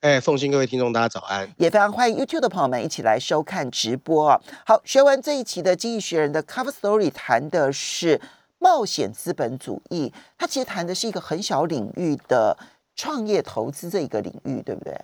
[0.00, 1.52] 哎，奉新各位听众，大家早安！
[1.56, 4.40] 也非常欢迎 YouTube 的朋友们一起来收看直播啊。
[4.64, 8.20] 好，学完这一期的《经济学人》的 Cover Story 谈的是
[8.60, 12.56] 冒险资本主义，它其实谈的是一个很小领域的
[12.94, 14.96] 创业投资这一个领域，对不对？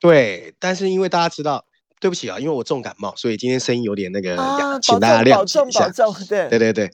[0.00, 1.66] 对，但是因为大家知道，
[2.00, 5.80] 对不起啊，因为我重感冒，所以今天声音有点那个啊，请大家谅解一下。
[5.80, 6.90] 保重，保重，对，对对对，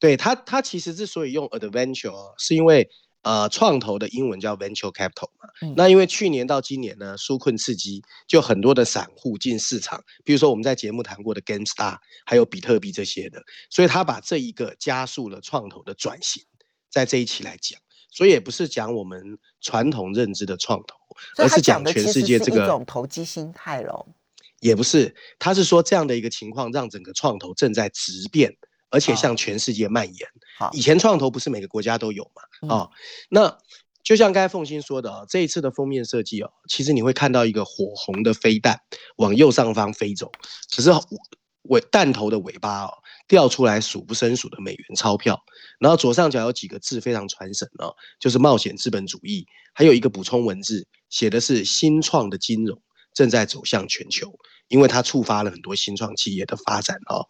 [0.00, 2.90] 对他，他其实之所以用 Adventure，是因为。
[3.26, 16.44] 呃，创投的英文叫 venture capital 嘛，那因为去年到今年呢，纾困刺激，就很多的散户进市场，比如说我们在节目谈过的 GameStar，还有比特币这些的，所以他把这一个加速了创投的转型，
[16.88, 17.80] 在这一期来讲，
[18.12, 20.96] 所以也不是讲我们传统认知的创投，
[21.42, 24.06] 而是讲全世界这个一种投机心态喽，
[24.60, 28.56] 也不是，他是说这样的一个情况让整个创投正在质变。
[28.90, 30.28] 而且向全世界蔓延。
[30.58, 32.68] 好，以前创投不是每个国家都有嘛？
[32.74, 32.90] 哦，
[33.28, 33.58] 那
[34.02, 38.80] 就像刚才凤欣说的哦，这一次的封面设计哦，其实你会看到一个火红的飞弹
[39.16, 40.30] 往右上方飞走，
[40.68, 40.90] 只是
[41.62, 42.92] 尾弹头的尾巴哦
[43.26, 45.36] 掉出来数不胜数的美元钞票，
[45.80, 52.80] 然后左上角有几个字非常传神哦，就是冒险资本主义，还有一个补充文字写的是新创的金融
[53.12, 54.32] 正在走向全球。
[54.68, 57.26] 因为它触发了很多新创企业的发展哦。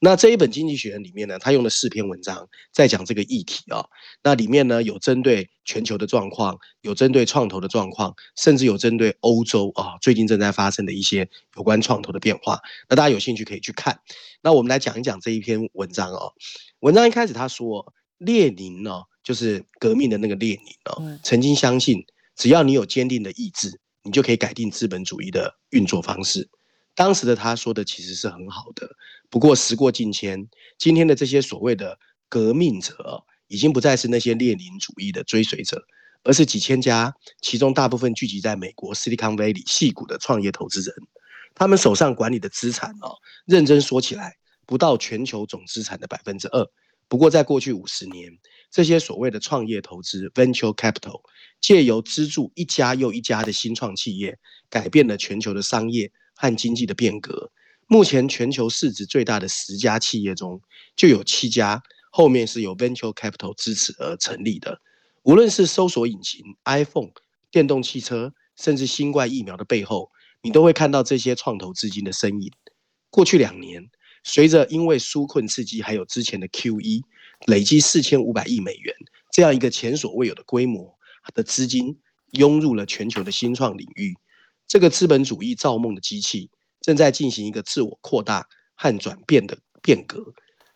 [0.00, 3.88] 那这一本《经济学人》里面呢，它用了四篇文章在讲这个议题哦。
[4.22, 12.60] 那里面呢有针对全球的状况，有针对创投的状况，甚至有针对欧洲啊最近正在发生的一些有关创投的变化。
[12.88, 14.00] 那大家有兴趣可以去看。
[14.42, 16.32] 那我们来讲一讲这一篇文章哦。
[16.80, 22.04] 文章一开始他说，列宁呢就是革命的那个列宁哦，曾经相信
[22.36, 26.48] 只要你有坚定的意志，你就可以改定资本主义的运作方式。
[26.98, 28.90] 当时的他说的其实是很好的，
[29.30, 30.48] 不过时过境迁，
[30.78, 31.96] 今天的这些所谓的
[32.28, 35.80] 革命者，已经不再是那些列宁主义的追随者，
[36.24, 40.92] 而是几千家，其中大部分聚集在美国 Silicon Valley 细股的创业投资人，
[41.54, 43.14] 他们手上管理的资产哦，
[43.46, 44.34] 认真说起来，
[44.66, 46.66] 不到全球总资产的百分之二。
[47.06, 48.36] 不过在过去五十年，
[48.72, 51.20] 这些所谓的创业投资 Venture Capital，
[51.60, 54.36] 借由资助一家又一家的新创企业，
[54.68, 56.10] 改变了全球的商业。
[56.40, 57.50] 和经济的变革，
[57.88, 60.60] 目前全球市值最大的十家企业中，
[60.94, 61.82] 就有七家
[62.12, 64.80] 后面是由 venture capital 支持而成立的。
[65.24, 67.10] 无论是搜索引擎、iPhone、
[67.50, 70.10] 电动汽车，甚至新冠疫苗的背后，
[70.40, 72.52] 你都会看到这些创投资金的身影。
[73.10, 73.90] 过去两年，
[74.22, 77.02] 随着因为纾困刺激，还有之前的 QE，
[77.46, 78.94] 累积四千五百亿美元
[79.32, 80.96] 这样一个前所未有的规模
[81.34, 81.98] 的资金，
[82.30, 84.14] 涌入了全球的新创领域。
[84.68, 86.50] 这个资本主义造梦的机器
[86.82, 88.46] 正在进行一个自我扩大
[88.76, 90.22] 和转变的变革。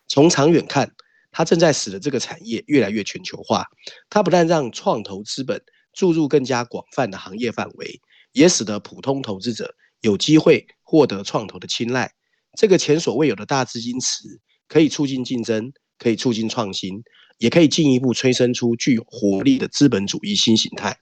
[0.09, 0.91] 从长远看，
[1.31, 3.67] 它正在使得这个产业越来越全球化。
[4.09, 8.01] 它不但让创投资本注入更加广泛的行业范围，
[8.33, 12.11] 也使得普通投资者有机会获得创投的青睐。
[12.59, 14.25] 这个前所未有的大资金池
[14.69, 17.03] 可以促进竞争，可以促进创新，
[17.39, 20.97] 也可以进一步催生出具有活力的资本主义新形态。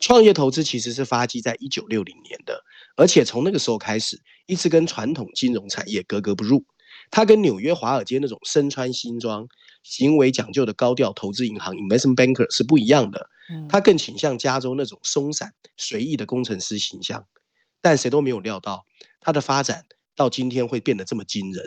[0.00, 2.64] 创业投资其实是发迹在一九六零年的，
[2.96, 6.64] 而且从那个时候开始，一直跟传统金融产业格格不入。
[7.10, 9.46] 它跟纽约华尔街那种身穿西装、
[9.82, 13.28] 行为讲究的高调投资银行 （investment banker） 是不一样的。
[13.68, 17.26] 它更倾向加州那种松散随意的工程师形象。
[17.82, 18.86] 但谁都没有料到，
[19.20, 19.84] 它的发展
[20.14, 21.64] 到今天会变得这么惊人。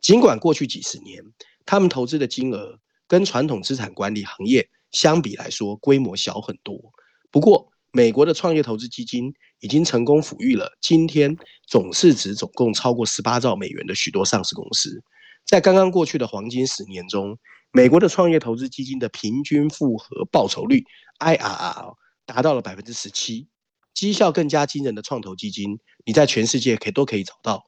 [0.00, 1.22] 尽管过去几十年，
[1.64, 6.92] 他们投资的金额跟传统资产管理行业相比来说，规模小很多。
[7.36, 9.30] 不过，美国的创业投资基金
[9.60, 11.36] 已经成功抚育了今天
[11.68, 15.02] 总市值总共超过十八兆美元的许多上市公司。
[15.44, 17.36] 在刚刚过去的黄金十年中，
[17.72, 20.82] 美国的创业投资基金的平均复合报酬率
[21.18, 21.94] （IRR）
[22.24, 23.46] 达到了百分之十七。
[23.92, 27.66] 绩效更加惊人的创投基金，你在全世界可都可以找到。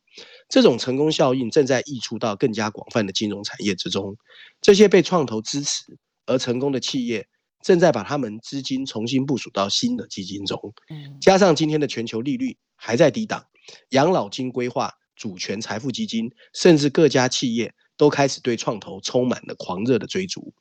[0.49, 4.17] 这种成功效应正在溢出到更加广泛的金融产业之中。
[4.63, 7.29] 这些被创投支持而成功的企业。
[7.63, 10.73] 正在把他们资金重新部署到新的基金中，
[11.21, 13.45] 加上今天的全球利率还在低档，
[13.91, 20.55] 养老金规划、主权财富基金，甚至各家企业都开始对创投充满了狂热的追逐，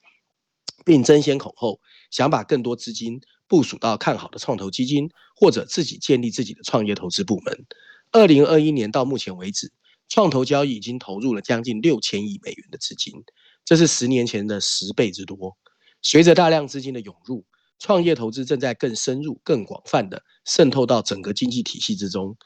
[0.84, 1.80] 并争先恐后
[2.10, 7.66] 想把更多资金部署到看好的创投基金，或者自己建立自己的创业投资部门。
[8.12, 9.72] 二零二一年到目前为止，
[10.10, 13.14] 创投交易已经投入了将近六千亿美元的资金，
[13.64, 15.56] 这是十年前的十倍之多。
[16.10, 17.46] 随着大量资金的涌入，
[17.80, 22.38] 创业投资正在更深入、更广泛的渗透到整个经济体系之中。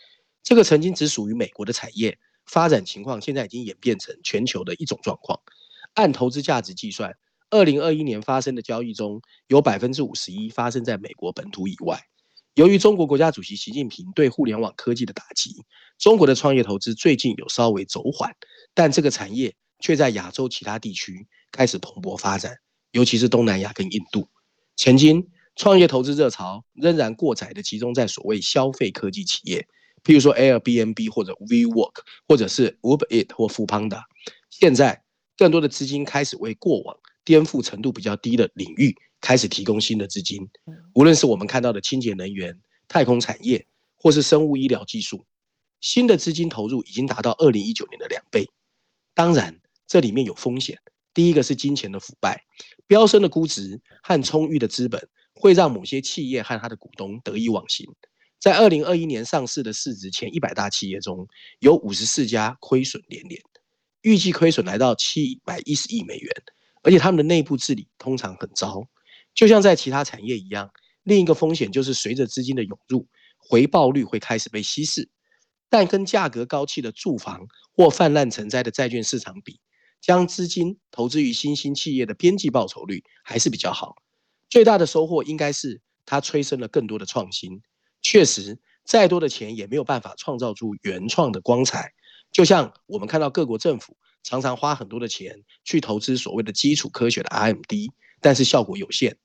[0.41, 2.17] 这个曾经只属于美国的产业
[2.47, 5.39] 发展情况，现在已经演变成全球的一种状况。
[5.93, 7.15] 按投资价值计算，
[7.51, 12.01] 二零二一年发生的交易中有百分之五十一发生在美国本土以外。
[12.55, 15.63] 由于中国国家主席习近平对互联网科技的打击，
[15.99, 18.35] 中国的创业投资最近有稍微走缓，
[18.73, 22.57] 但这个产业却在亚洲其他地区开始蓬勃发展，
[22.91, 24.27] 尤其是东南亚跟印度。
[24.75, 29.67] 曾经创业投资热潮仍然过载的集中在所谓消费科技企业，
[30.03, 31.93] 譬如说 Airbnb 或者 WeWork，
[32.27, 34.03] 或者是 Uber Eat 或 f o o p a n d a。
[34.49, 35.03] 现在
[35.37, 38.95] 更多的资金开始为过往颠覆程度比较低的领域。
[39.21, 40.49] 开始提供新的资金，
[40.95, 45.27] 无论是我们看到的清洁能源、太空产业，或是生物医疗技术，
[45.79, 48.49] 新的资金投入已经达到二零一九年的两倍。
[49.13, 50.79] 当然，这里面有风险。
[51.13, 52.43] 第一个是金钱的腐败，
[52.87, 57.85] 飙升的估值和充裕的资本会让某些企业和他的股东得意忘形。
[58.39, 61.27] 在二零二一年上市的市值前一百大企业中，
[61.59, 63.41] 有五十四家亏损连连，
[64.01, 66.31] 预计亏损来到七百一十亿美元，
[66.81, 68.87] 而且他们的内部治理通常很糟。
[69.35, 70.71] 就像在其他产业一样，
[71.03, 73.07] 另一个风险就是随着资金的涌入，
[73.37, 75.09] 回报率会开始被稀释。
[75.69, 79.59] 但跟价格高企的住房或泛滥成灾的债券市场比，
[80.01, 83.95] 将资金投资于新兴企业的边际报酬率还是比较好。
[84.49, 87.61] 最大的收获应该是它催生了更多的创新。
[88.01, 91.93] 确实，再多的钱也没有办法创造出原创的光彩。
[92.31, 97.91] 就像我们看到各国政府常常花很多的钱去投资所谓的基础科学的 R&D。
[98.23, 99.17] 但是效果有限。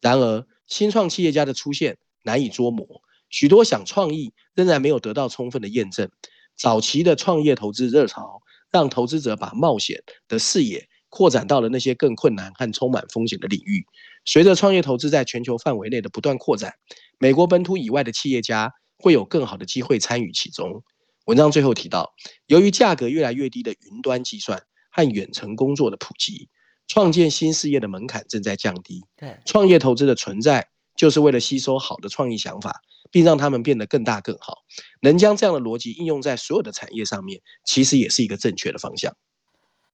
[0.00, 6.08] 然而，新创企业家的出现难以捉摸，许多想创意仍然没有得到充分的验证。
[6.54, 8.42] 早期的创业投资热潮，
[8.74, 13.86] 让投资者把冒险的视野扩展到了那些更困难和充满风险的领域。
[14.24, 16.74] 随着创业投资在全球范围内的不断扩展，
[17.20, 20.82] 美国本土以外的企业家会有更好的机会参与其中。
[21.26, 22.14] 文章最后提到，
[22.46, 24.60] 由于价格越来越低的云端计算
[24.90, 26.48] 和远程工作的普及。
[26.86, 29.02] 创建新事业的门槛正在降低。
[29.16, 34.58] 对，创业投资的存在，就是为了吸收好的创意想法，并让他们变得更大更好。
[35.00, 39.14] 能将这样的逻辑应用在所有的产业上面，其实也是一个正确的方向。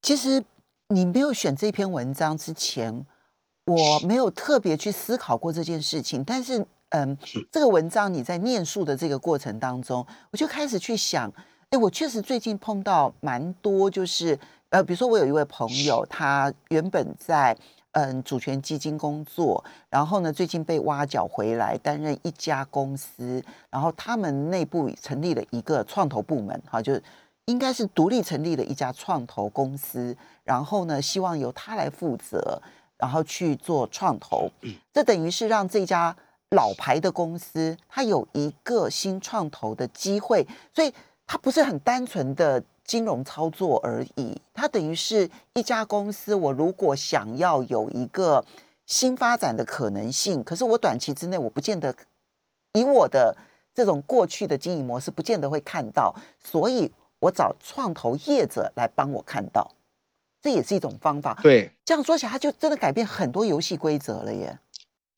[0.01, 0.43] 其实
[0.89, 3.05] 你没有选这篇文章之前，
[3.65, 6.23] 我没有特别去思考过这件事情。
[6.23, 7.17] 但是，嗯，
[7.51, 11.31] 这个文章你在念述的这个过程当中，我就开始去想，
[11.69, 14.39] 哎，我确实最近碰到蛮多，就是。
[14.71, 17.53] 呃，比如说我有一位朋友，他原本在
[17.93, 26.99] 嗯主权基金工作，然后呢最近被挖角回来担任一家公司，然后他们内部成立了一个创投部门，哈，就
[27.45, 32.61] 应该是独立成立了一家创投公司，然后呢希望由他来负责，
[32.97, 34.49] 然后去做创投，
[34.93, 36.15] 这等于是让这家
[36.51, 40.93] 老牌的公司它有一个新创投的机会，所以
[41.27, 42.63] 它不是很单纯的。
[42.91, 46.35] 金融操作而已，它等于是一家公司。
[46.35, 48.43] 我如果想要有一个
[48.85, 51.95] 新发展的可能性，可是我短期之内我不见得
[52.73, 53.33] 以我的
[53.73, 59.71] 这种过去的经营模式，不见得会看到，所以我找创投业者来帮我看到，
[60.41, 61.39] 这也是一种方法。
[61.41, 64.59] 对，这样说起来，它就真的改变很多游戏规则了耶。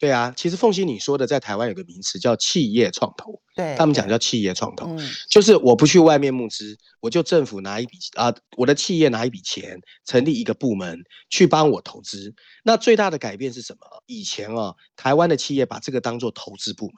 [0.03, 4.93] 对啊，其实凤溪你说的，在台湾有个名词叫企业创投，对他们讲叫企业创投，
[5.29, 12.35] 就是我不去外面募资，我就政府拿一笔啊，我的企业拿一笔钱，成立一个部门去帮我投资。
[12.65, 14.03] 那最大的改变是什么？
[14.05, 16.95] 以前啊，台湾的企业把这个当做投资部门，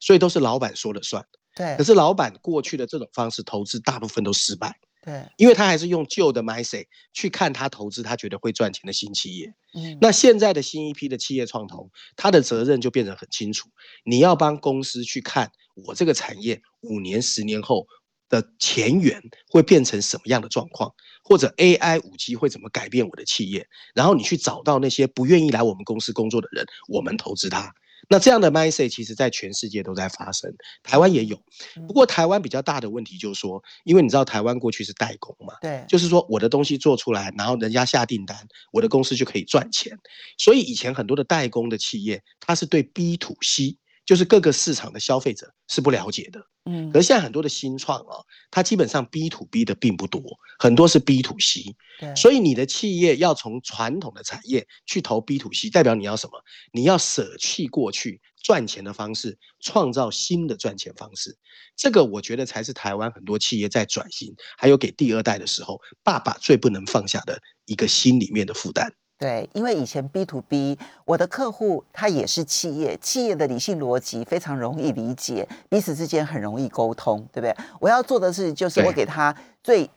[0.00, 1.24] 所以都是老板说了算。
[1.54, 4.76] 对，可是老板过去的这种方式投资，大部分都失败。
[5.02, 9.54] 对，因为他还是用旧的 mindset 去看他投资他觉得会赚钱的新企业。
[9.74, 13.70] 嗯，那现在的新一批的企业创投，他的责任就变得很清楚。
[14.04, 17.86] 你要帮公司去看我这个产业五年、十年后
[18.28, 20.92] 的前缘会变成什么样的状况，
[21.24, 27.72] 或者 AI、五 G 会怎么改变我的企业，然后你去找到那些不愿意来我们公司工作的人，我们投资他。
[28.12, 30.52] 那这样的 mindset 其实在全世界都在发生，
[30.82, 31.40] 台湾也有。
[31.86, 38.36] 不过台湾比较大的问题就是说，因为你知道台湾过去是代工嘛，对，就是说我的东西做出来，然后人家下订单，
[38.72, 39.96] 我的公司就可以赚钱。
[40.36, 43.76] 所以以前很多的代工的企业，它是对 B to C。
[44.10, 48.18] 就是各个市场的消费者是不了解的，嗯，可是现在很多的新创啊，
[48.50, 50.20] 它基本上 B to B 的并不多，
[50.58, 56.42] 很多是 B to C，对，所以你的企业要从传统的产业去投 B to C，代表你要什么？
[56.72, 61.38] 你要舍弃过去赚钱的方式，创造新的赚钱方式。
[61.76, 68.92] 这个我觉得才是台湾很多企业在转型，还有给第二代的时候，爸爸最不能放下的一个心里面的负担。
[69.20, 77.54] 对，因为以前 B to B，我的客户他也是企业，企业的理性逻辑非常容易理解，彼此之间很容易沟通，对不对？
[77.78, 79.88] 我要做的是，就是我给他最。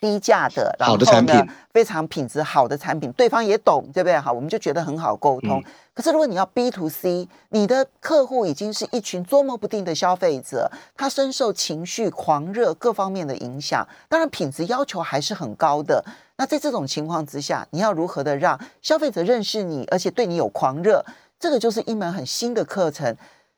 [0.00, 4.18] 低价的，然后呢，非常品质好的产品，对方也懂，对不对？
[4.18, 5.62] 好，我们就觉得很好沟通。
[5.92, 16.02] 可是如果你要 B to C，你的客户已经是一群捉摸不定的消费者，他深受情绪狂热各方面的影响，当然品质要求还是很高的。
[16.40, 21.04] 那在这种情况之下，你要如何的让消费者认识你，而且对你有狂热？
[21.38, 23.14] 这个就是一门很新的课程。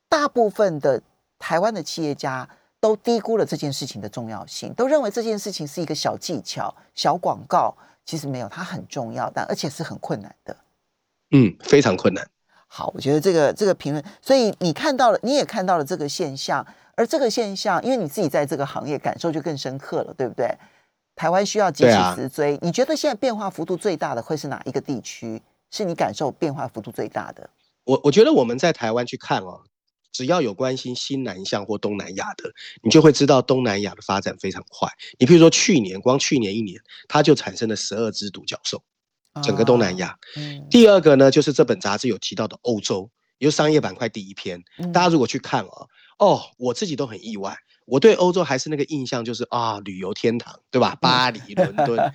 [0.08, 1.00] 大部分的
[1.38, 2.48] 台湾的企业家。
[2.82, 7.72] 都低估了这件事情的重要性，都认为这件事情是一个小技巧、小广告，
[8.04, 10.56] 其实没有，它很重要，但而且是很困难的。
[11.30, 12.28] 嗯，非常困难。
[12.66, 20.52] 好，我觉得这个这个评论，所以你看到了，你也看到了这个现象，而这个现象，因为你自己在这个行业感受就更深刻了，对不对？
[21.14, 25.40] 台湾需要急起直追，你觉得现在变化幅度最大的会是哪一个地区？
[25.70, 27.48] 是你感受变化幅度最大的？
[27.84, 29.62] 我我觉得我们在台湾去看哦。
[30.12, 32.52] 只要有关心新南向或东南亚的，
[32.82, 34.86] 你就会知道东南亚的发展非常快。
[35.18, 36.78] 你比如说去年，光去年一年，
[37.08, 38.82] 它就产生了十二只独角兽，
[39.42, 40.14] 整个东南亚。
[40.68, 44.62] 第二个呢，就是这本杂志有提到的欧洲，也就商业板块第一篇。
[44.92, 45.88] 大家如果去看哦，
[46.18, 50.94] 哦，我自己都很意外，我对欧洲还是那个印象，就是啊，旅游天堂，对吧？
[51.00, 52.12] 巴黎、伦敦，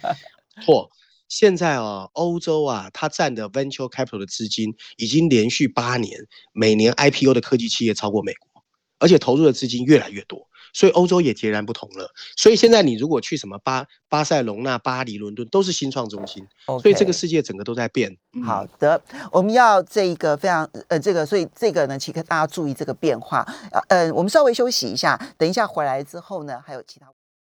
[0.65, 0.89] 错。
[1.29, 8.63] 现在啊，欧洲啊，它占的 venture capital 的资金已经连续八年，每年 IPO 的科技企业超过美国，
[8.97, 10.47] 而且投入的资金越来越多，
[10.77, 12.13] 所以欧洲也截然不同了。
[12.35, 16.45] 所以现在你如果去什么巴巴塞隆纳、巴黎、伦敦，都是新创中心。
[16.67, 18.15] 所以这个世界整个都在变。
[18.45, 23.43] 好的，我们要这一个非常呃，这个所以这个呢，其实大家注意这个变化。
[23.89, 27.07] 呃，我们稍微休息一下，等一下回来之后呢，还有其他。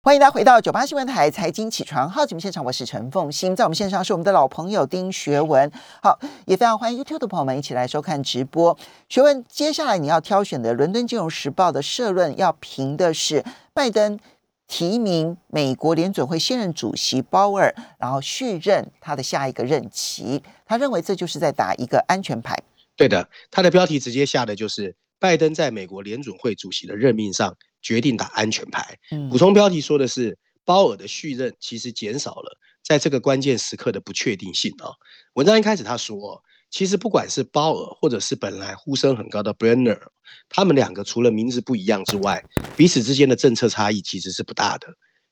[0.08, 5.70] 欢迎大家回到九八新闻台财经起床号节目现场，我是陈凤欣，在我们线上是我们的老朋友丁学文。
[6.02, 8.74] 好，也非常欢迎 YouTube 的朋友们一起来收看直播。
[9.10, 14.18] 学文，接下来你要挑选的《伦敦金融时报》的社论，要评的是拜登
[14.66, 20.42] 提名美国联准会现任主席鲍尔，然后续任他的下一个任期。
[20.64, 22.56] 他认为这就是在打一个安全牌。
[22.96, 27.54] 对的，他的标题直接下的就是拜登在美国联准会主席的任命上。
[27.80, 28.98] 决定打安全牌。
[29.30, 34.92] 补充标题说的是，鲍尔的续任其实减少了在这个关键时刻的不确定性啊。
[35.34, 40.00] 文章一开始他说，其实不管是鲍尔或者是本来呼声很高的 Brenner，
[40.48, 42.44] 他们两个除了名字不一样之外，
[42.76, 44.88] 彼此之间的政策差异其实是不大的。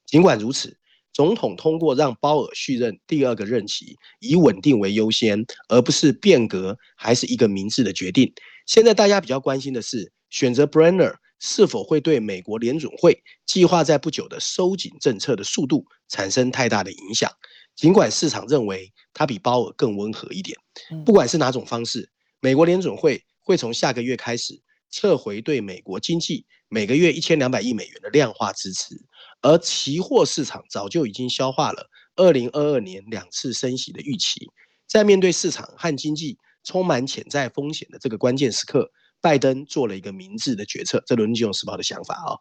[0.07, 0.77] 尽管如此，
[1.13, 8.33] 总统通过让鲍尔续任第二个任期，以稳定为优先，而不是变革，还是一个明智的决定。
[8.67, 11.17] 现在大家比较关心的是，选择 Brenner。
[11.39, 17.31] 是否会对美国联准会计划在不久的收紧政策的速度产生太大的影响？
[17.75, 20.57] 尽管市场认为它比鲍尔更温和一点，
[21.05, 22.09] 不管是哪种方式，
[22.41, 24.59] 美国联准会会从下个月开始
[24.91, 28.95] 撤回对美国经济每个月一千两百亿美元的量化支持，
[29.43, 34.49] 而期货市场早就已经消化了二零二二年两次升息的预期，
[34.87, 38.91] 在面对市场和经济充满潜在风险的这个关键时刻。
[39.21, 42.39] 拜登做了一个明智的决策，这《伦敦金融时报》的想法啊，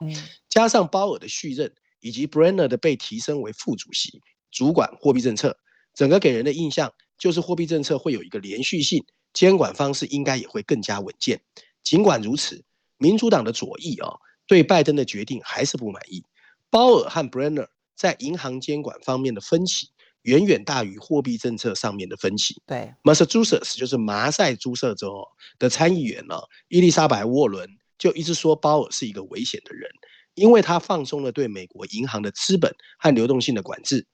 [0.50, 5.58] 加上鲍尔的续任，以及 Brenner 的被提升为副主席，主管货币政策，
[5.94, 9.04] 整个给人的印象就是货币政策会有一个连续性，
[9.34, 11.42] 监管方式应该也会更加稳健。
[11.84, 12.64] 尽管如此，
[12.98, 14.14] 民主党的左翼啊，
[14.46, 16.24] 对拜登的决定还是不满意。
[16.70, 19.90] 鲍尔和 Brenner 在银行监管方面的分歧。
[20.26, 22.62] 远远大于货币政策上面的分歧。
[22.66, 25.26] 对，Massachusetts 就是麻塞诸塞州
[25.60, 26.36] 的参议员呢，
[26.68, 29.90] 伊丽莎白·沃伦就一直说鲍尔是一个危险的人，
[30.34, 34.06] 因为他放松了对美国银行的资本和流动性的管制。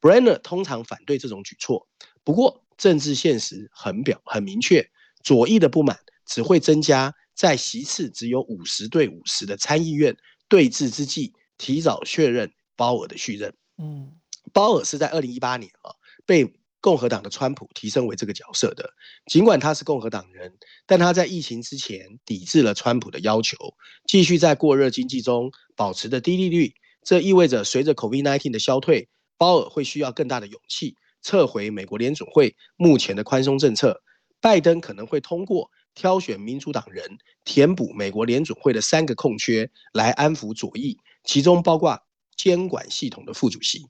[0.00, 1.88] Brenner 通常反对这种举措，
[2.22, 4.88] 不过政治现实很表很明确，
[5.24, 10.16] 左翼的不满只会增加，在席次只有五十对五十的参议院
[10.48, 13.52] 对峙之际，提早确认鲍尔的续任。
[13.78, 14.12] 嗯。
[14.56, 15.92] 鲍尔是在二零一八年啊，
[16.24, 18.88] 被共和党的川普提升为这个角色的。
[19.26, 23.54] 尽管他是共和党人，但他在疫情之前抵制了川普的要求，
[24.06, 26.72] 继续在过热经济中保持着低利率。
[27.02, 34.02] 这意味着随着 COVID-19 的消退，鲍尔会需要更大的勇气撤回美国联准会目前的宽松政策。
[34.40, 42.00] 拜登可能会通过挑选民主党人填补美国联准会的三个空缺来安抚左翼，其中包括
[42.38, 43.86] 监管系统的副主席。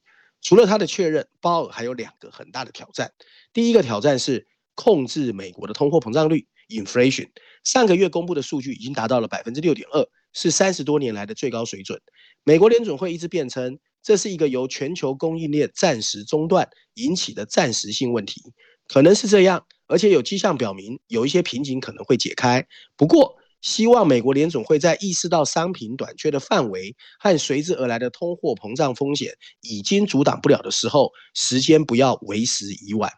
[0.46, 3.12] 除了他的确认，鲍尔还有两个很大的挑战。
[3.52, 7.28] 第一个挑战是控制美国的通货膨胀率，inflation。
[7.64, 12.00] 上个月公布的数据已经达到了百分之六点二，是三十多年来的最高水准。
[12.44, 18.40] 美国联准会一直辩称，这是一个由全球供应链暂时中断引起的暂时性问题，
[18.86, 22.64] 可能是这样，而且有迹象表明有一些瓶颈可能会解开。
[22.96, 23.34] 不过，
[23.66, 33.10] 希望美国联总会在意识到商品短缺的范围和随之而来的通货膨胀风险已经阻挡不了的时候，时间不要为时已晚。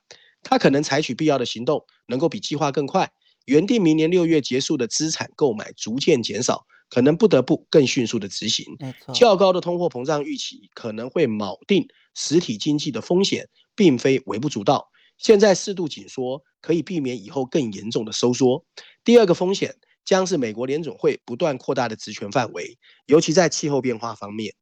[0.42, 3.10] 他可能采取必要的行动，能够比计划更快。
[3.44, 8.64] 原定明年六月结束的资产购买逐渐减少，可能不得不更迅速的执行。
[9.12, 14.88] 较高的通货膨胀预期可能会锚定实体经济的风险，并非微不足道。
[15.18, 18.64] 现在适度紧缩可以避免以后更严重的收缩。
[19.04, 19.76] 第二个风险。
[20.08, 24.54] 将是美国联总会不断扩大的职权范围，尤其在气候变化方面。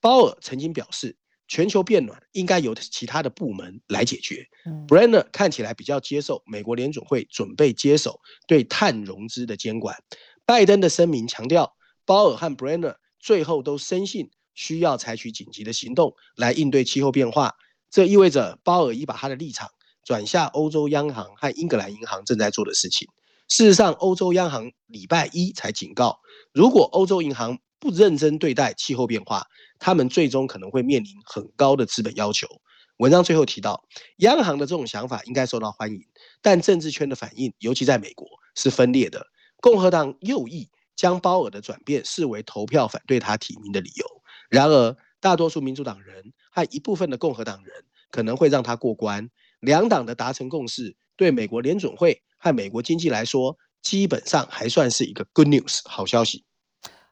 [0.00, 4.46] 鲍尔曾经表示，全球变暖应该由其他的部门来解决。
[4.88, 10.02] Brenner 看起来比较接受美国联总会准备接手对碳融资的监管。
[10.46, 11.76] 拜登的声明强调，
[12.06, 17.54] 鲍尔和 Brenner 最后都深信需要采取紧急的行动来应对气候变化。
[17.90, 19.68] 这意味着鲍尔已把他的立场
[20.02, 23.06] 转向欧洲央行和英格兰银行正在做的事情。
[23.48, 26.18] 事实上，欧洲央行礼拜一才警告，
[26.52, 29.46] 如果欧洲银行不认真对待气候变化，
[29.78, 32.48] 他们最终可能会面临很高的资本要求。
[32.96, 33.84] 文章最后提到，
[34.16, 36.00] 央行的这种想法应该受到欢迎，
[36.42, 38.26] 但政治圈的反应，尤其在美国
[38.56, 39.24] 是分裂的。
[39.58, 44.06] 共和党右翼将鲍尔的转变视为投票反对他提名的理由，
[44.50, 49.30] 然而大多数民主党人和一部分的共和党人可能会让他过关。
[49.60, 52.22] 两党的达成共识，对美国联准会。
[52.46, 56.44] 和美国经济来说，基本上还算是一个 good news 好消息。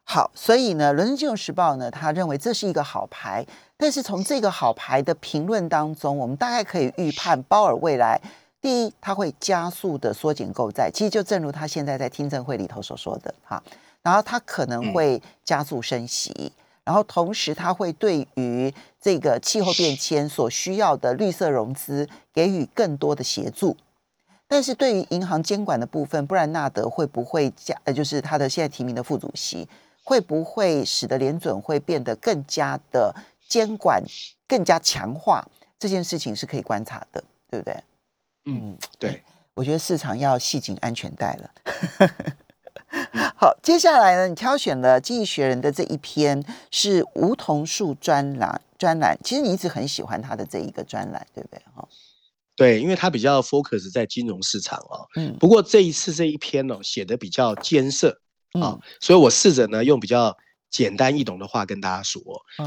[0.05, 3.45] 好，所以呢，《伦敦金融时报》呢，他认为这是一个好牌。
[3.75, 8.21] 但是从这个好牌的评论当中，我们大概可以预判鲍尔未来，
[8.61, 13.61] 第一，他会加速的缩减购债，其实就正如他现在在听证会里头所说的哈。
[14.03, 16.51] 然后他可能会加速升息，
[16.85, 23.75] 然后同时他会对于这个气候变迁所需要的绿色融资给予更多的协助。
[24.47, 27.75] 但是对于银行监管的部分，布兰纳德会不会加？
[27.83, 29.67] 呃，就是他的现在提名的副主席，
[30.03, 33.13] 会不会使得联准会变得更加的
[33.47, 34.03] 监管
[34.47, 35.47] 更加强化？
[35.79, 37.83] 这件事情是可以观察的，对不对？
[38.45, 39.23] 嗯，对。
[39.55, 41.51] 我觉得市场要系紧安全带了。
[43.35, 51.61] 好，接下来呢，你挑选了《经济学人》的这一篇是梧桐树专栏专栏，其实你一直很喜欢他的这一个专栏，对不对？
[51.73, 51.87] 哈。
[52.55, 55.05] 对，因为它比较 focus 在金融市场哦。
[55.15, 55.35] 嗯。
[55.39, 58.19] 不过这一次这一篇呢，写的比较艰涩
[58.53, 60.35] 啊，所以我试着呢用比较
[60.69, 62.21] 简单易懂的话跟大家说。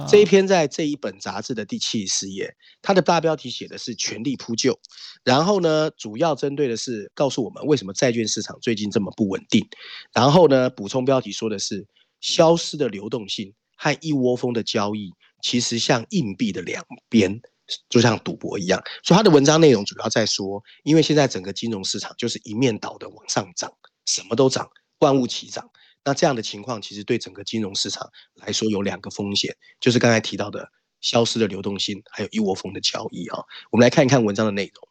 [0.09, 4.79] 这一篇在这一本杂志的第七十四页，它的大标题写的是“全力扑救”，
[5.25, 9.67] 然后呢，主要针对的是告诉我们为什么债券市场最近这么不稳定。
[10.13, 11.87] 然后呢，补充标题说的是
[12.21, 15.11] “消失的流动性和一窝蜂的交易，
[15.43, 17.41] 其实像硬币的两边”。
[17.89, 23.73] 就像赌博一样，所以他的文章内容主要在说，因为现在整个金融市场就是一面倒的往上涨，
[24.07, 25.71] 什么都涨，万物齐涨。
[26.05, 30.67] 那这样的情况其实对整个金融市场来说有两个风险，就是刚才提到的
[31.01, 33.39] 消失的流动性，还有一窝蜂的交易啊。
[33.71, 34.89] 我们来看一看文章的内容。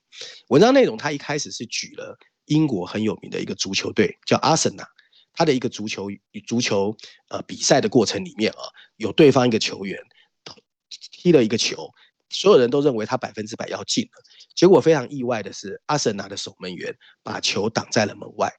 [0.49, 4.87] 文章内容他一开始是举了英国很有名的一个足球队叫阿森纳，
[5.33, 6.09] 他的一个足球
[6.45, 6.95] 足球
[7.29, 8.61] 呃比赛的过程里面啊，
[8.97, 9.99] 有对方一个球员
[11.11, 11.89] 踢了一个球。
[12.29, 14.23] 所有人都认为他百分之百要进了，
[14.55, 18.51] 结果非常意外的是，阿森纳的守门员把球挡在了门外。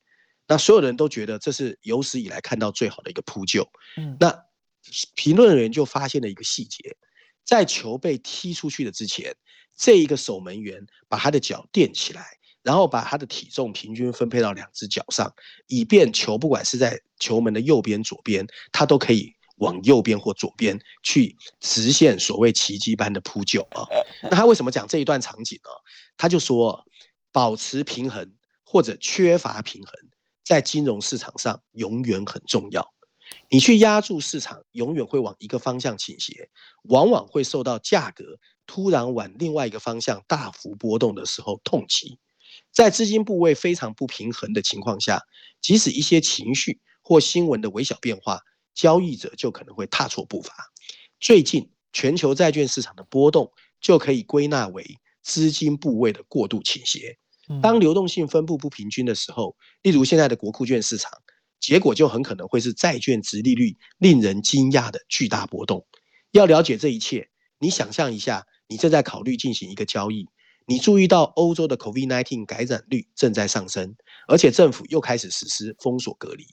[0.47, 3.69] 那所有人都觉得这是有史以来看到最好的一个扑救。
[3.99, 4.35] 嗯，那
[5.15, 6.97] 评论员就发现了一个细节，
[7.45, 9.37] 在球被踢出去的之前，
[9.77, 15.31] 这一个守门员把他的脚垫起来，然后把他的体重平均分配到两只脚上，
[15.67, 19.35] 以便球不管是在球门的右边、左边，他都可以。
[19.59, 23.87] 往右边或左边去实现所谓奇迹般的扑救啊！
[24.23, 25.71] 那他为什么讲这一段场景呢？
[26.17, 26.85] 他就说，
[27.33, 29.93] 保持平衡或者缺乏平衡，
[30.45, 32.93] 在金融市场上永远很重要。
[33.51, 36.49] 你去压住市场，永远会往一个方向倾斜，
[36.85, 38.25] 往往会受到价格
[38.67, 42.19] 突然往另外一个方向大幅波动的时候痛击。
[42.73, 45.23] 在资金部位非常不平衡的情况下，
[45.61, 48.41] 即使一些情绪或新闻的微小变化。
[48.79, 50.55] 交易者就可能会踏错步伐。
[51.19, 54.87] 最近全球债券市场的波动就可以归纳为
[55.25, 57.19] 资金部位的过度倾斜。
[57.61, 61.11] 当流动性分布不平均的时候，例如现在的国库券市场，
[61.59, 65.85] 结果就很可能会是债券值利率令人惊讶的巨大波动。
[66.31, 70.29] 要了解这一切，你想象一下，你正在考虑进行一个交易，
[70.67, 73.97] 你注意到欧洲的 COVID-19 感染率正在上升，
[74.29, 76.45] 而且政府又开始实施封锁隔离。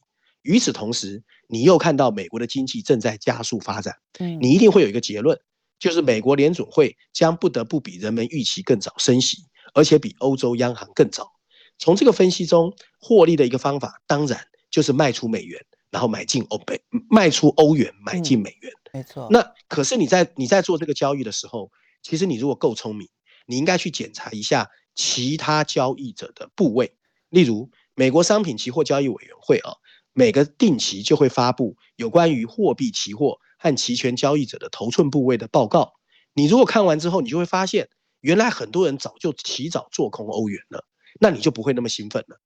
[0.45, 5.37] 与此同时，你又看到美国的经济正在加速发展，嗯你一定会有一个结论，
[5.79, 9.39] 就是美国联准会将不得不比人们预期更早升息，
[9.73, 11.31] 而且比欧洲央行更早。
[11.77, 14.39] 从这个分析中获利的一个方法，当然
[14.71, 15.59] 就是卖出美元，
[15.91, 16.79] 然后买进欧美，
[17.09, 18.71] 卖出欧元，买进美元。
[18.93, 19.27] 没错。
[19.29, 21.69] 那可是你在你在做这个交易的时候，
[22.01, 23.09] 其实你如果够聪明，
[23.45, 26.93] 你应该去检查一下其他交易者的部位，
[27.29, 29.73] 例如美国商品期货交易委员会啊，
[30.17, 35.91] 每个定期就会发布有关于货币期货和期权交易者的头寸部位的报告。
[36.33, 37.89] 你如果看完之后，你就会发现，
[38.21, 40.85] 原来很多人早就提早做空欧元了，
[41.19, 42.39] 那你就不会那么兴奋了。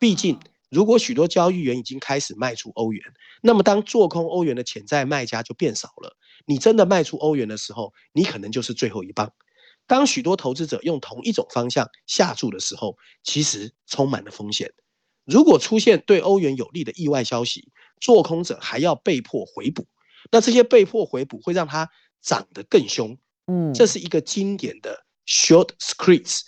[0.00, 3.00] 毕竟，如果许多交易员已经开始卖出欧元，
[3.40, 6.16] 那么当做空欧元的潜在卖家就变少了。
[6.44, 9.32] 你真的卖出欧元的时候，你可能就是最后一棒。
[9.86, 14.72] 当许多投资者用同一种方向下注的时候，其实充满了风险。
[15.24, 17.68] 如果出现对欧元有利的意外消息，
[18.00, 19.86] 做空者还要被迫回补，
[20.30, 21.88] 那这些被迫回补会让它
[22.20, 23.16] 涨得更凶。
[23.46, 26.42] 嗯，这是一个经典的 short squeeze，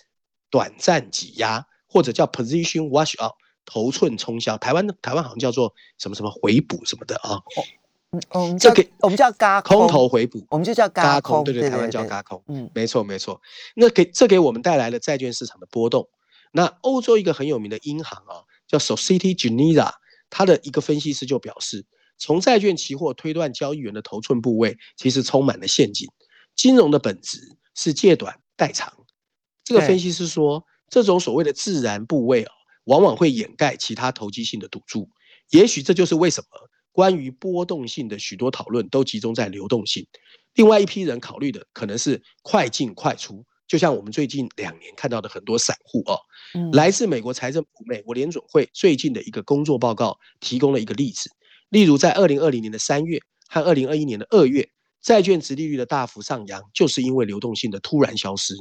[0.49, 3.33] 短暂挤压，或者叫 position wash out，
[3.65, 4.57] 头寸冲销。
[4.57, 7.39] 台湾台湾好像叫做什么什么回补什么的啊，
[8.11, 10.45] 嗯我们叫这个我们叫嘎空头回补。
[10.49, 13.41] 我们就叫嘎嘎空，对对台湾叫嘎空，嗯没错没错。
[13.75, 16.07] 那给这给我们带来了债券市场的波动。
[16.51, 19.93] 那欧洲一个很有名的银行啊，叫 Society Generale，
[20.29, 21.85] 它的一个分析师就表示，
[22.17, 26.07] 从债券期货推断交易员的头寸部位，其实充满了陷阱。
[26.55, 27.39] 金融的本质
[27.75, 28.93] 是借短代长。
[29.63, 32.53] 这个分析师说，这种所谓的自然部位啊，
[32.85, 35.09] 往往会掩盖其他投机性的赌注。
[35.49, 36.47] 也许这就是为什么
[36.91, 40.07] 关于波动性的许多讨论都集中在流动性。
[40.53, 46.19] 另外一批人考虑的可能是快进快出，就像我们最近两年看到的很多散户哦，
[46.53, 51.29] 嗯来自美国财政部、美国联准会最近的一个工作报告提供了一个例子。
[51.69, 54.69] 例如，在二零二零年的三月和二零二一年的二月，
[55.01, 58.53] 债券值利率的大幅上扬，就是因为流动性的突然消失。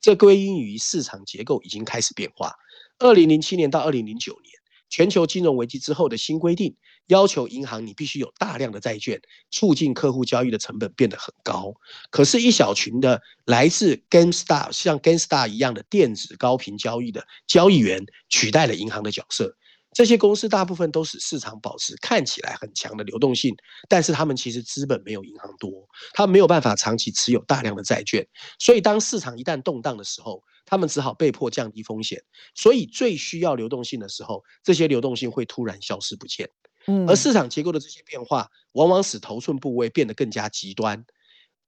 [0.00, 2.52] 这归因于市场结构已经开始变化。
[2.98, 4.52] 二零零七年到二零零九年，
[4.88, 9.20] 全球金融危机之后的新规定，要求银行你必须有大量的债券，
[9.50, 11.74] 促进客户交易的成本变得很高。
[12.10, 19.54] 可是，一小群的来自 GameStar 像 GameStar 一样的电子高频交易的交易员，取代了银行的角色。
[19.94, 23.56] 这些公司大部分都使市场保持看起来很强的流动性，
[23.88, 28.24] 但是他们其实资本没有银行多，他们没有办法长期持有大量的债券，
[28.58, 32.22] 所以当市场一旦动荡的时候，他们只好被迫降低风险。
[32.54, 36.50] 所以最需要流动性的时候，这些流动性会突然消失不见。
[36.86, 41.04] 嗯而市场结构的这些变化，往往使头寸部位变得更加极端。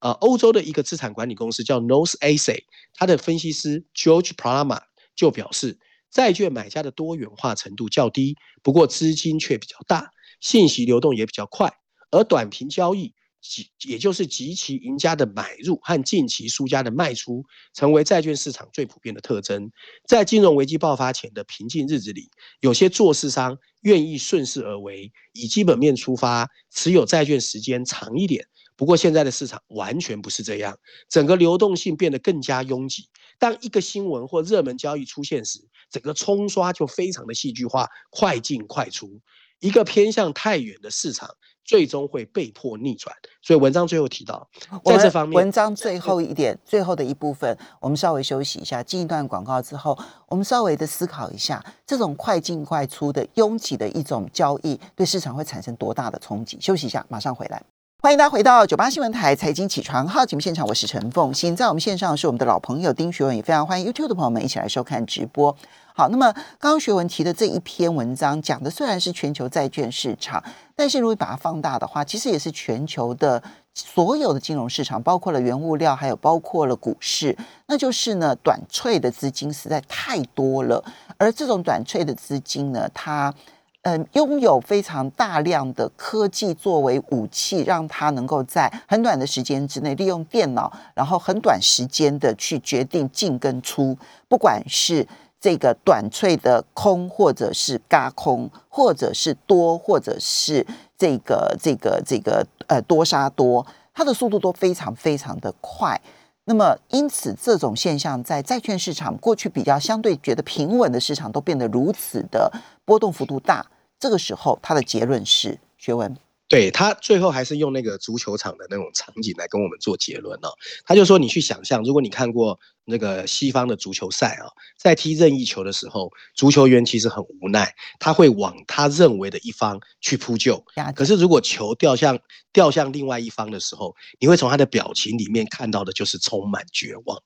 [0.01, 2.63] 呃，欧洲的一个资产管理公司叫 North Asset，
[2.95, 4.81] 它的分析师 George Palama
[5.15, 5.79] 就表示，
[6.11, 10.11] 债券买家的多元化程度较低，不过资金却比较大，
[10.41, 11.71] 信息流动也比较快，
[12.11, 13.15] 而短平交易。
[13.41, 19.71] 极也就是极其赢家的买入和近期输家的卖出，成为债券市场最普遍的特征。
[20.07, 28.47] 在金融危机爆发前的平静日子里，有些做市商愿意顺势而为，以基本面出发，持有债券时间长一点。
[28.77, 33.09] 不过现在的市场完全不是这样，整个流动性变得更加拥挤。
[33.39, 39.21] 当一个新闻或热门交易出现时，整个冲刷就非常的戏剧化，快进快出。
[39.61, 41.29] 一个偏向太远的市场，
[41.65, 43.15] 最终会被迫逆转。
[43.43, 44.49] 所以文章最后提到，
[44.85, 49.97] 在这方面，文章最后一点，最后的一部分，我们稍微休息一下，进一段广告之后，
[50.29, 56.59] 我们稍微的思考一下，这种快进快出的拥挤的一种交易，对市场会产生多大的冲击？
[56.61, 57.63] 休息一下，马上回来。
[58.03, 65.55] 欢迎大家回到九八新闻台财经起床号节目现场，我是陈凤欣，在我们线上是我们的老朋友丁学文，也非常欢迎 YouTube 的朋友们一起来收看直播。
[66.01, 70.43] 好，那么刚刚学文提的这一篇文章讲的虽然是全球债券市场，
[70.75, 73.43] 但是如果把它放大的话，其实也是全球的
[73.75, 77.37] 所有的金融市场，包括了原物料，还有包括了股市。
[77.67, 80.83] 那就是呢，短脆的资金实在太多了，
[81.19, 83.35] 而这种短脆的资金呢，它
[83.83, 95.07] 嗯，拥有非常大量的科技作为武器，让它能够在很短的时间之内利用电脑，然后很短时间的去决定进跟出，不管是
[95.41, 100.67] 这个短脆的空，或者是嘎空，或者是多，或者是
[100.99, 106.01] 这个这个这个呃多杀多，它的速度都非常非常的快。
[106.45, 112.53] 那么，因此这种现象在债券市场过去比较相对觉得平稳的市场，都变得如此的
[112.85, 113.65] 波动幅度大。
[113.99, 116.17] 这个时候，它的结论是：学文
[116.51, 120.51] 对他最后还是用那个足球场的那种场景来跟我们做结论哦。
[120.85, 130.65] 他就说，你去想象，如果你看过那个西方的足球赛啊，在踢任意球的时候，足球员其实很无奈，他会往他认为的一方去扑救。
[130.97, 132.19] 可是如果球掉向
[132.53, 137.17] 掉向另外一方的时候，你会从他的表情里面看到的就是充满绝望。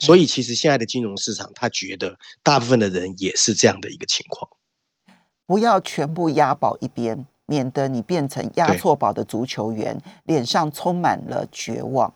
[0.00, 4.50] 所以其实现在的金融市场，他觉得大部分的人也是这样的一个情况。
[5.46, 7.28] 不要全部押宝一边。
[7.52, 12.10] 免得你变成押错宝的足球员，脸上充满了绝望，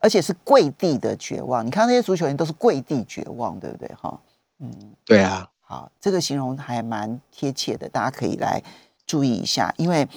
[0.00, 1.64] 而且是跪地的绝望。
[1.64, 3.88] 你看那些足球员都是跪地绝望，对不对？
[3.94, 4.20] 哈，
[4.58, 4.68] 嗯，
[5.04, 5.48] 对啊。
[5.60, 8.60] 好，这个形容还蛮贴切的，大家可以来
[9.06, 9.72] 注意一下。
[9.76, 10.08] 因为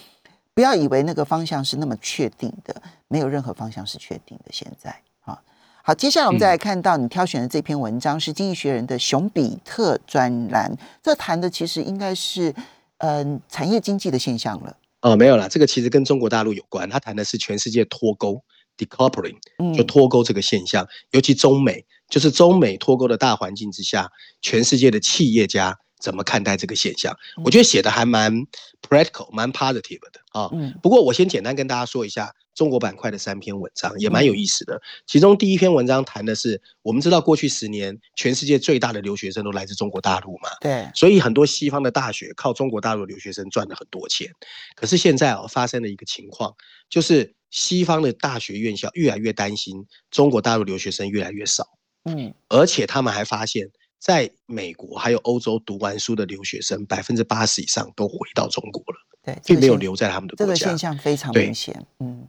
[0.55, 4.45] 不要以为那个方向是那么确定的，没有任何方向是确定的。
[4.51, 5.39] 现在，好，
[5.83, 12.51] 好，接下来我们再来看到你挑选的这篇文章是《经济学人》的熊彼特专栏，这谈的其实应该是。
[12.99, 14.77] 嗯，产业经济的现象了。
[15.01, 16.89] 哦，没有了，这个其实跟中国大陆有关。
[16.89, 18.43] 他谈的是全世界脱钩
[18.77, 19.37] （decoupling），
[19.75, 24.09] 就脱钩这个现象，尤其中美，就是中美脱钩的大环境之下，
[24.41, 27.15] 全世界的企业家怎么看待这个现象？
[27.43, 28.33] 我觉得写的还蛮
[28.81, 30.49] practical，蛮 positive 的啊。
[30.81, 32.33] 不过我先简单跟大家说一下。
[32.57, 44.27] 中国板块的三篇文章也蛮有意思的，其中第一篇文章谈的是，我们知道过去十年全世界最大的留学生都来自中国大陆嘛，对，所以很多西方的大学靠中国大陆留学生赚了很多钱。
[44.75, 46.51] 可是现在啊，发生了一个情况，
[46.89, 51.63] 就是西方的大学院校越来越担心中国大陆留学生越来越少，
[52.05, 62.27] 嗯，而且他们还发现，在美国还有欧洲读完书的留学生，百分之八十以上都回到中国了，对，并没有留在他们的国家，这个现象非常明显，嗯。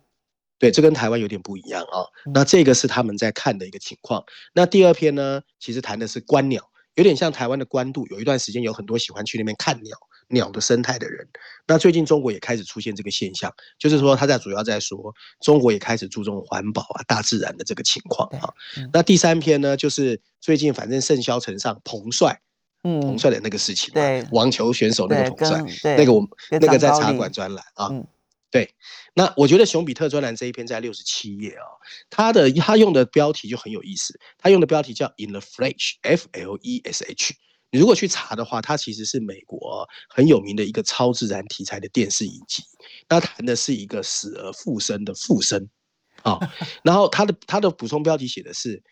[0.60, 2.02] 对，这跟台湾有点不一样啊。
[2.34, 4.24] 那这个是他们在看的一个情况。
[4.52, 6.60] 那第二篇呢，其实谈的是观鸟，
[6.96, 9.96] 有点像台湾的关渡，有一段时间有很多喜欢去那边看鸟、
[10.28, 11.26] 鸟的生态的人。
[11.66, 18.52] 那最近中国也开始出现这个现象，就是说他在主要在说中国也开始注重环保啊、大自然的这个情况啊。
[18.92, 22.40] 那第三篇呢，就是最近反正盛嚣尘上彭帅，
[22.84, 27.90] 嗯，彭帅的那个事情，对，网球选手那个彭帅，那个我那个在茶馆专栏啊。
[28.50, 28.74] 对，
[29.12, 31.68] 那我觉得熊彼特专栏这一篇在六十七页啊，
[32.08, 37.34] 他的他用的标题就很有意思，他用的标题叫 In the Flesh，F L E S H。
[37.70, 42.62] 你如果去查的话，它其实是美国很有名的一个超自然题材的电视影集，
[43.08, 45.68] 那谈的是一个死而复生的复生
[46.22, 46.38] 啊。
[46.82, 48.82] 然后它的它的补充标题写的是。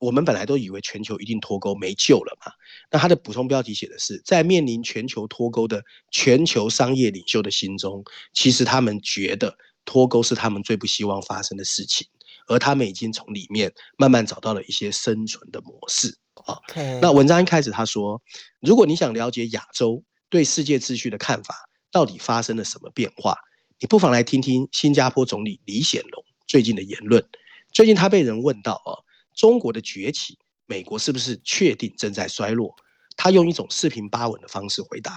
[0.00, 2.52] 我们本来都以为全球一定脱钩没救了嘛？
[2.90, 12.06] 那它的补充标题写的是，在面临全球脱钩的全球商业领袖的心中，其实他们觉得脱钩是他们最不希望发生的事情，
[12.48, 16.60] 而他们已经从里面慢慢找到了一些生存的模式啊。
[17.00, 18.22] 那文章一开始他说，
[18.60, 21.54] 如果你想了解亚洲对世界秩序的看法
[21.90, 23.36] 到底发生了什么变化，
[23.78, 27.24] 你不妨来听听新加坡总理李显龙最近的言论。
[27.72, 29.02] 最近他被人问到啊。
[29.34, 32.72] 中国的崛起，美国是不是确定正在衰落？
[33.16, 35.12] 他用一种四平八稳的方式回答。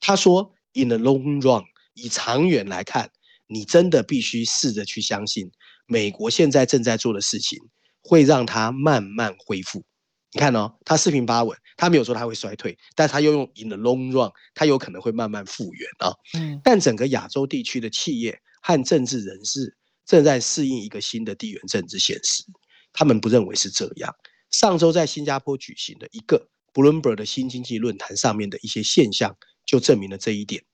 [0.00, 3.10] 他说：“In the long run，以长远来看，
[3.46, 5.50] 你真的必须试着去相信，
[5.86, 7.58] 美国现在正在做的事情
[8.02, 9.82] 会让它慢慢恢复。
[10.34, 16.12] 你看哦，他四平八稳，他没有说他会衰退，但他又用 in the long run，他有可能会慢慢复原啊。
[16.36, 22.42] 嗯，但整个亚洲地区的企业和政治人士正在适应一个新的地缘政治现实。”
[22.92, 24.12] 他们不认为是这样。
[24.50, 30.64] 上周在新加坡举行的一个 Bloomberg 的新经济论坛上面的一些现象，就证明了这一点。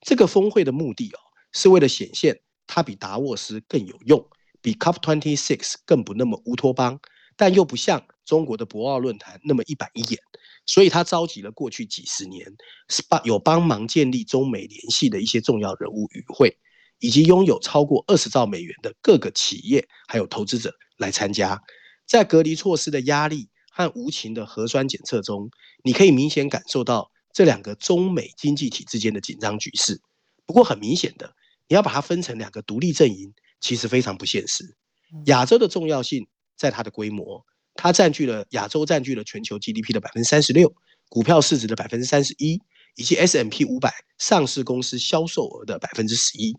[0.00, 1.20] 这个峰会的目的哦，
[1.52, 4.26] 是为了显现它比达沃斯更有用，
[4.62, 6.98] 比 COP26 更不那么乌托邦，
[7.40, 10.20] 但又不像中国的博鳌论坛那么一板一眼。
[10.66, 12.46] 所以，他召集了过去几十年
[12.90, 16.54] 是帮有帮忙建立中美联系的一些重要人物与会，
[16.98, 20.74] 以及拥有超过二十兆美元的各个企业还有投资者。
[20.98, 21.58] 来参加，
[22.06, 25.48] 在隔离措施的压力和无情的核酸检测中，
[25.82, 30.02] 你可以明显感受到这两个中美经济体之间的紧张局势。
[30.44, 31.34] 不过，很明显的，
[31.68, 34.76] 你要把它分成两个独立阵营，其实非常不现实。
[35.24, 36.28] 亚洲的重要性
[36.60, 37.42] 在它的规模，
[37.74, 40.70] 它占据了亚洲占据了全球 GDP 的百分之三十六，
[41.08, 42.60] 股票市值的百分之三十一，
[42.96, 46.54] 以及 S M P 五百上市公司销售额的百分之十一。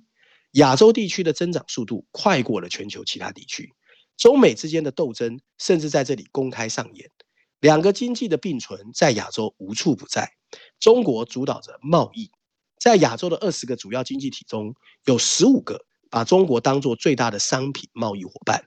[0.53, 3.71] 亚洲地区的增长速度快过了全球其他地区。
[4.17, 7.07] 中美之间的斗争甚至在这里公开上演，
[7.59, 10.31] 两个经济的并存在亚洲无处不在。
[10.79, 12.31] 中国主导着贸易，
[12.79, 14.73] 在亚洲的二十个主要经济体中
[15.05, 18.65] 有十五个把中国当作最大的商品贸易伙伴。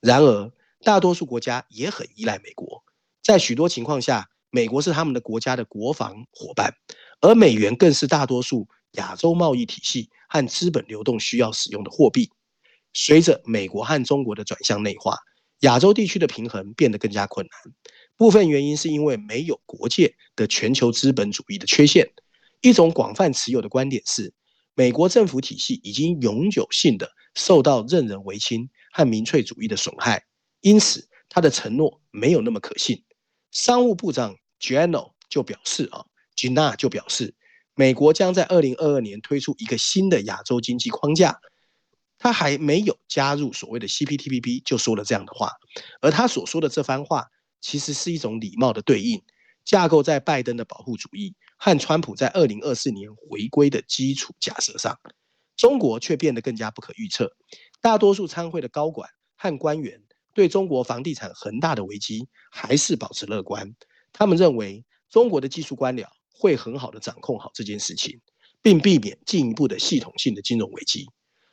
[0.00, 0.52] 然而，
[0.84, 2.84] 大多数国家也很依赖美国，
[3.22, 6.74] 在许多情况下，美国是他们的国家的国防伙伴，
[7.20, 12.30] 而美元更是大多数亚洲贸易体系和资本流动需要使用的货币。
[12.92, 15.18] 随着美国和中国的转向内化，
[15.60, 17.74] 亚洲地区的平衡变得更加困难。
[18.16, 22.12] 部分原因是因为没有国界的全球资本主义的缺陷。
[22.60, 24.32] 一种广泛持有的观点是，
[24.74, 30.24] 美国政府体系已经永久性的受到任人唯亲和民粹主义的损害，
[30.64, 33.04] 因此他的承诺没有那么可信。
[33.50, 37.34] 商务部长 Gino 就表示啊，Gina 就表示，
[37.74, 41.38] 美国将在二零二二年推出一个新的亚洲经济框架。
[42.16, 45.50] 他还没有加入所谓的 CPTPP 就说了这样的话，
[46.00, 47.26] 而他所说的这番话
[47.60, 49.22] 其实是一种礼貌的对应，
[49.66, 51.34] 架构在拜登的保护主义。
[51.58, 54.98] 和川普在二零二四年回归的基础假设上，
[55.56, 57.30] 中国却变得更加不可预测。
[57.82, 60.02] 大多数参会的高管和官员
[60.34, 63.74] 对中国房地产恒大的危机还是保持乐观。
[64.12, 68.20] 他们认为中国的技术官僚会很好的掌控好这件事情，
[68.60, 71.06] 并避免进一步的系统性的金融危机。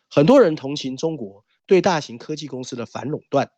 [0.09, 3.49] 很多人同情中国对大型科技公司的反垄断，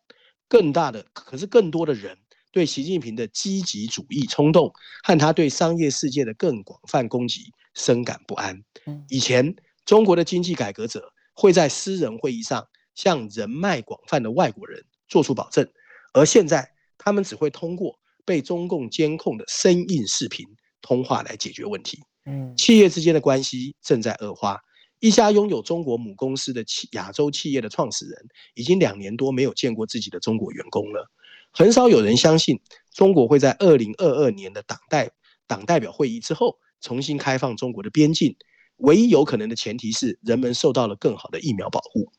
[0.48, 2.18] 更大的可是更多的人。
[2.52, 8.62] 对习近平的积极主义冲动和他对商业世界的更广泛攻击深感不安。
[9.08, 15.64] 以前中国的经济改革者会在私人会议上向人脉广泛的外国人做出保证，
[16.12, 20.44] 而现在他们只会通过被中共监控的声音视频
[20.82, 22.02] 通话来解决问题。
[22.26, 24.60] 嗯，企业之间的关系正在恶化。
[24.98, 31.08] 一家拥有中国母公司的企亚洲企业的创始人已经两年多没有见过自己的中国员工了。
[31.52, 32.58] 很少有人相信
[32.92, 35.08] 中国会在二零二二年的党代
[35.46, 38.34] 党代表会议之后重新开放中国的边境。
[38.78, 42.10] 唯一有可能的前提是人们受到了更好的疫苗保护。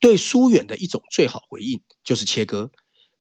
[0.00, 2.70] 对疏远的一种最好回应就是切割。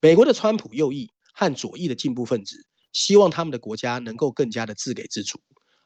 [0.02, 5.40] 美国的川普右翼和左翼的进步分子希望他们的国家能够更加的自给自足，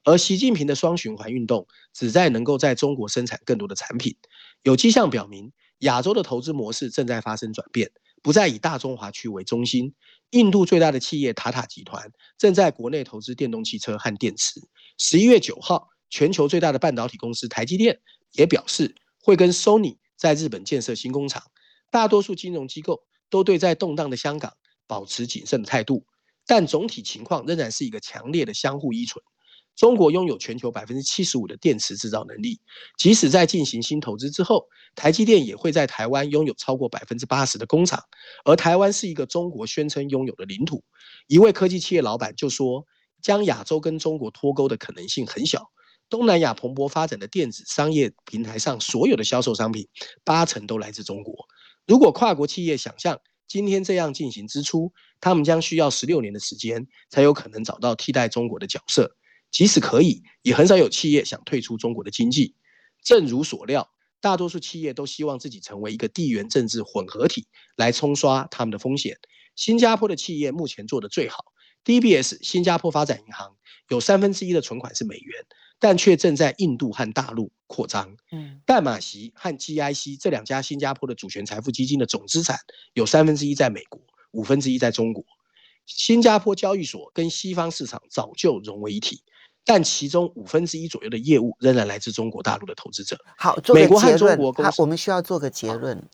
[0.04, 4.16] 而习近平的双循环运动旨在能够在中国生产更多的产品。
[4.64, 7.92] 有迹象表明，亚洲的投资模式正在发生转变。
[8.22, 9.94] 不再以大中华区为中心。
[10.32, 14.62] 印度最大的企业塔塔集团正在国内投资电动汽车和电池。
[14.98, 18.00] 十一月九号，全球最大的半导体公司台积电
[18.34, 21.42] 也表示会跟 Sony 在日本建设新工厂。
[21.90, 24.54] 大多数金融机构都对在动荡的香港
[24.86, 26.06] 保持谨慎的态度，
[26.46, 29.24] 但总体情况仍然是一个强烈的相互依存。
[29.76, 32.60] 中国拥有全球百分之七十五的电池制造能力，
[32.98, 38.04] 即使在进行新投资之后，台积电也会在台湾拥有超过百分之八十的工厂，
[38.44, 40.84] 而台湾是一个中国宣称拥有的领土。
[41.28, 42.86] 一位科技企业老板就说，
[43.22, 45.72] 将亚洲跟中国脱钩的可能性很小。
[46.10, 49.88] 东南亚蓬勃发展的电子商业平台上，所有的销售商品
[50.24, 51.36] 八成都来自中国。
[51.86, 54.92] 如果跨国企业想象今天这样进行支出，
[55.22, 59.16] 他们将需要十六年的时间才有可能找到替代中国的角色。
[59.52, 62.56] 即使可以，也很少有企业想退出中国的经济。
[63.04, 63.90] 正如所料，
[64.22, 69.18] 大多数企业都希望自己成为一个地缘政治混合体，来冲刷他们的风险。
[69.56, 71.46] 新加坡的企业目前做得最好。
[71.84, 73.56] DBS 新加坡发展银行
[73.88, 75.46] 有三分之一的存款是美元，
[75.80, 78.16] 但却正在印度和大陆扩张。
[78.32, 82.58] 嗯，淡马锡和 GIC 这两家新加坡的主权财富基金的总资产
[82.94, 85.24] 有三分之一在美国，五分之一在中国。
[85.86, 89.24] 新加坡交易所跟西方市场早就融为一体。
[89.66, 93.18] 但其中五分之一左右的业务仍然来自中国大陆的投资者。
[93.38, 96.10] 好，美国和中国公司，我们需要做个结论。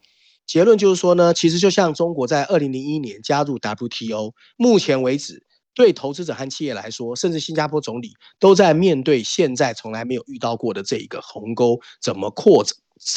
[0.46, 5.46] 结论就是说呢，其实就像中国在二零零一年加入 WTO，目前为止，
[5.76, 12.66] 对投资者和企业来说，甚至新加坡总理都在面对现在从来没有遇到过的这一个鸿沟，怎么扩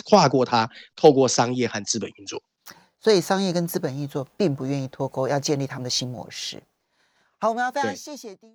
[0.05, 2.43] 跨过它，透过商业和资本运作。
[3.01, 6.63] 所以，商业跟资本运作并不愿意脱钩，要建立他们的新模式。
[7.39, 8.47] 好，我们要非常谢谢第。